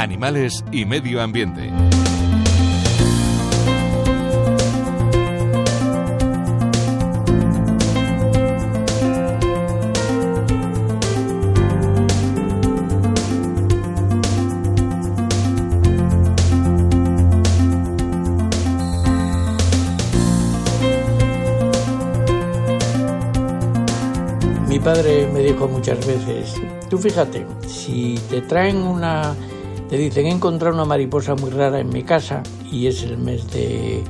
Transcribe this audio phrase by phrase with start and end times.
[0.00, 1.70] animales y medio ambiente.
[24.66, 26.54] Mi padre me dijo muchas veces,
[26.88, 29.34] tú fíjate, si te traen una,
[29.90, 33.50] te dicen he encontrado una mariposa muy rara en mi casa y es el mes
[33.50, 34.04] de,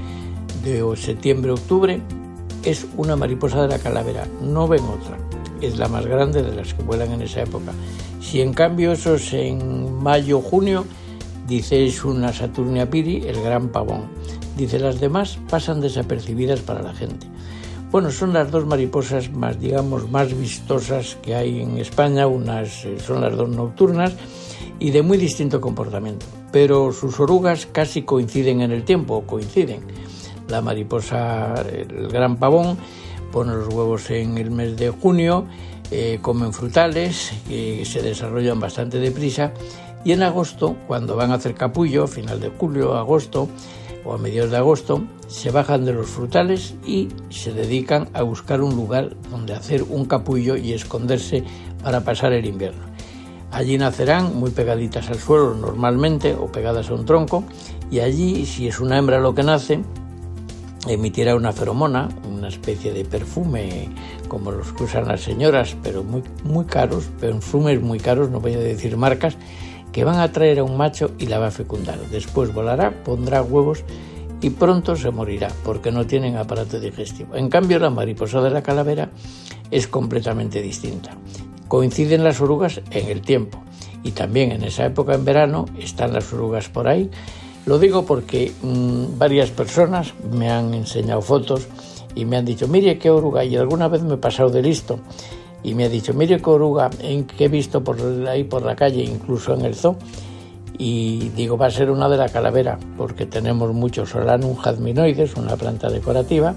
[0.63, 2.03] de septiembre, octubre,
[2.63, 5.17] es una mariposa de la calavera, no ven otra,
[5.63, 7.73] es la más grande de las que vuelan en esa época.
[8.21, 10.85] Si en cambio eso es en mayo, junio,
[11.49, 14.03] dice es una Saturnia piri, el gran pavón.
[14.59, 17.27] Dice las demás pasan desapercibidas para la gente.
[17.91, 22.27] Bueno, son las dos mariposas más, digamos, más vistosas que hay en España.
[22.27, 24.15] Unas eh, son las dos nocturnas
[24.81, 26.27] y de muy distinto comportamiento.
[26.51, 29.83] Pero sus orugas casi coinciden en el tiempo, coinciden.
[30.49, 32.77] La mariposa, el gran pavón,
[33.31, 35.45] pone los huevos en el mes de junio,
[35.93, 39.53] eh, comen frutales que se desarrollan bastante deprisa
[40.05, 43.49] y en agosto, cuando van a hacer capullo, final de julio, agosto,
[44.05, 48.63] o a mediados de agosto, se bajan de los frutales y se dedican a buscar
[48.63, 51.45] un lugar donde hacer un capullo y esconderse
[51.83, 52.90] para pasar el invierno.
[53.53, 57.45] Allí nacerán muy pegaditas al suelo normalmente o pegadas a un tronco
[57.91, 59.81] y allí, si es una hembra lo que nace,
[60.87, 63.89] emitirá una feromona, una especie de perfume
[64.29, 68.55] como los que usan las señoras, pero muy, muy caros, perfumes muy caros, no voy
[68.55, 69.37] a decir marcas,
[69.93, 71.99] que van a traer a un macho y la va a fecundar.
[72.11, 73.85] Después volará, pondrá huevos
[74.41, 77.35] y pronto se morirá porque no tienen aparato digestivo.
[77.35, 79.11] En cambio, la mariposa de la calavera
[79.71, 81.17] es completamente distinta.
[81.71, 83.63] Coinciden las orugas en el tiempo.
[84.03, 87.09] Y también en esa época en verano están las orugas por ahí.
[87.65, 91.69] Lo digo porque mmm, varias personas me han enseñado fotos
[92.17, 94.99] y me han dicho, mire qué oruga, y alguna vez me he pasado de listo
[95.63, 99.05] y me ha dicho, mire Coruga, en que he visto por ahí por la calle,
[99.05, 99.97] incluso en el zoo,
[100.77, 105.57] y digo, va a ser una de la calavera, porque tenemos muchos solanum jazminoides, una
[105.57, 106.55] planta decorativa,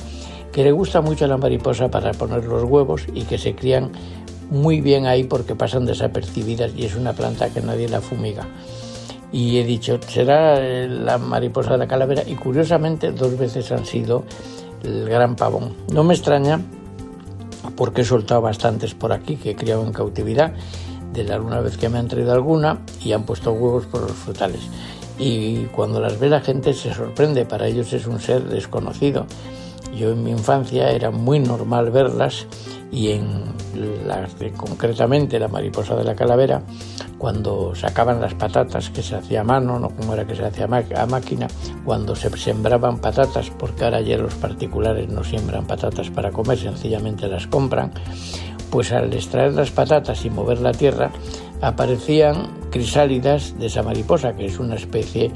[0.54, 3.92] que le gusta mucho a la mariposa para poner los huevos y que se crían
[4.50, 8.48] muy bien ahí porque pasan desapercibidas y es una planta que nadie la fumiga.
[9.32, 14.24] Y he dicho, será la mariposa de la calavera y curiosamente dos veces han sido
[14.84, 15.74] el gran pavón.
[15.92, 16.62] No me extraña
[17.76, 20.54] porque he soltado bastantes por aquí que he criado en cautividad,
[21.14, 24.12] de la alguna vez que me han traído alguna y han puesto huevos por los
[24.12, 24.62] frutales.
[25.18, 29.26] Y cuando las ve la gente se sorprende, para ellos es un ser desconocido.
[29.96, 32.48] Yo en mi infancia era muy normal verlas
[32.92, 33.44] y en
[34.06, 36.62] las de, concretamente la mariposa de la calavera,
[37.18, 40.66] cuando sacaban las patatas que se hacía a mano, no como era que se hacía
[40.66, 41.48] a máquina,
[41.86, 47.28] cuando se sembraban patatas, porque ahora ya los particulares no siembran patatas para comer, sencillamente
[47.28, 47.92] las compran,
[48.70, 51.12] pues al extraer las patatas y mover la tierra
[51.62, 55.32] aparecían crisálidas de esa mariposa, que es una especie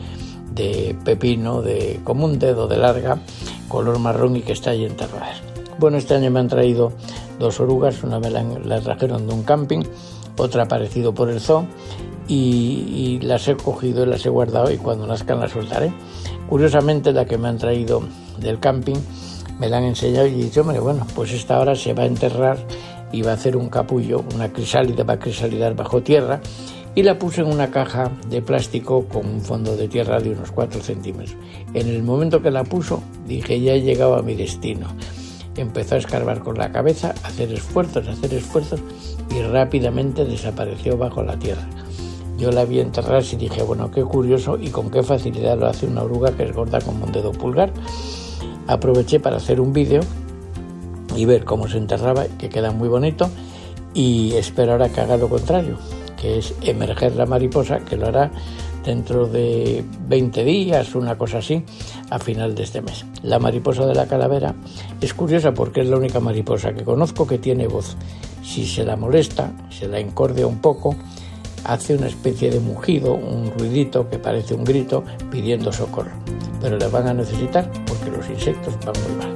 [0.51, 3.19] de pepino de como un dedo de larga,
[3.67, 5.33] color marrón y que está ahí enterrada.
[5.79, 6.91] Bueno, este año me han traído
[7.39, 9.83] dos orugas, una me la, la trajeron de un camping,
[10.37, 11.67] otra aparecido por el zoo
[12.27, 15.91] y, las he cogido y las he guardado y cuando nazcan las soltaré.
[16.49, 18.01] Curiosamente la que me han traído
[18.39, 18.97] del camping
[19.59, 22.05] me la han enseñado y he dicho, hombre, bueno, pues esta hora se va a
[22.05, 22.57] enterrar
[23.11, 26.41] y va a hacer un capullo, una crisálida, va a crisalidar bajo tierra
[26.97, 30.49] y la puse en una caja de plástico con un fondo de tierra de unos
[30.49, 31.37] 4 centímetros.
[31.75, 34.87] En el momento que la puso dije, ya he llegado a mi destino
[35.61, 38.79] empezó a escarbar con la cabeza, a hacer esfuerzos, a hacer esfuerzos
[39.29, 41.67] y rápidamente desapareció bajo la tierra.
[42.39, 45.85] Yo la vi enterrar y dije, bueno, qué curioso y con qué facilidad lo hace
[45.85, 47.71] una oruga que es gorda como un dedo pulgar.
[48.65, 50.01] Aproveché para hacer un vídeo
[51.15, 53.29] y ver cómo se enterraba, que queda muy bonito,
[53.93, 55.77] y esperar a que haga lo contrario,
[56.19, 58.31] que es emerger la mariposa, que lo hará
[58.83, 61.63] dentro de 20 días, una cosa así,
[62.09, 63.05] a final de este mes.
[63.21, 64.55] La mariposa de la calavera
[65.01, 67.95] es curiosa porque es la única mariposa que conozco que tiene voz.
[68.43, 70.95] Si se la molesta, se la encordea un poco,
[71.65, 76.11] hace una especie de mugido, un ruidito que parece un grito pidiendo socorro.
[76.61, 79.33] Pero le van a necesitar porque los insectos van muy mal.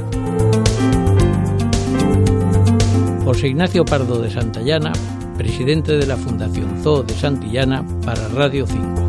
[3.26, 4.94] José Ignacio Pardo de Santillana,
[5.42, 9.01] presidente de la Fundación Zoo de Santillana para Radio 5.